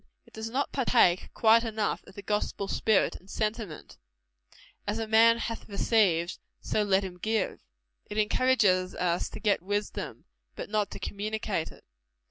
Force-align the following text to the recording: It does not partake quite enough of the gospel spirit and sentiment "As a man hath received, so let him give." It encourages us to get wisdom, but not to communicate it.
It 0.25 0.33
does 0.33 0.49
not 0.49 0.71
partake 0.71 1.29
quite 1.35 1.63
enough 1.63 2.03
of 2.07 2.15
the 2.15 2.23
gospel 2.23 2.67
spirit 2.67 3.17
and 3.17 3.29
sentiment 3.29 3.99
"As 4.87 4.97
a 4.97 5.05
man 5.05 5.37
hath 5.37 5.69
received, 5.69 6.39
so 6.59 6.81
let 6.81 7.03
him 7.03 7.19
give." 7.19 7.61
It 8.09 8.17
encourages 8.17 8.95
us 8.95 9.29
to 9.29 9.39
get 9.39 9.61
wisdom, 9.61 10.25
but 10.55 10.71
not 10.71 10.89
to 10.89 10.99
communicate 10.99 11.71
it. 11.71 11.83